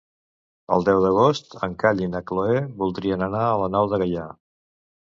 El 0.75 0.85
deu 0.87 1.01
d'agost 1.03 1.53
en 1.69 1.77
Cai 1.85 2.03
i 2.05 2.09
na 2.15 2.23
Cloè 2.33 2.65
voldrien 2.83 3.29
anar 3.31 3.47
a 3.47 3.55
la 3.67 3.73
Nou 3.79 3.95
de 3.97 4.05
Gaià. 4.07 4.29